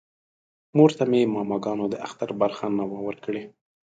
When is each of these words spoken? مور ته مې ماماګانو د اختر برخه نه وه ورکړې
مور 0.77 0.91
ته 0.97 1.03
مې 1.11 1.21
ماماګانو 1.35 1.85
د 1.89 1.95
اختر 2.05 2.29
برخه 2.41 2.65
نه 2.77 2.83
وه 2.89 2.99
ورکړې 3.07 3.43